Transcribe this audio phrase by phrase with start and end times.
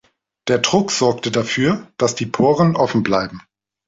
[0.47, 3.39] Der Druck sorgte dafür, dass die Poren offen bleiben.